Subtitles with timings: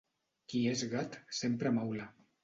[0.53, 2.09] Qui és gat sempre maula.